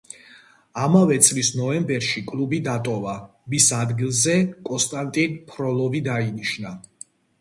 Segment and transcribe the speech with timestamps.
[0.83, 3.13] ამავე წლის ნოემბერში კლუბი დატოვა,
[3.55, 4.35] მის ადგილზე
[4.71, 6.73] კონსტანტინ ფროლოვი დაინიშნა.